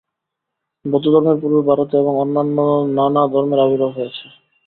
বৌদ্ধধর্মের 0.85 1.37
পূর্বেও 1.41 1.67
ভারতে 1.69 1.95
এবং 1.97 2.13
অন্যত্র 2.17 2.57
নানা 2.97 3.21
ধর্মের 3.33 3.59
আবির্ভাব 3.59 3.91
হয়েছে। 3.97 4.25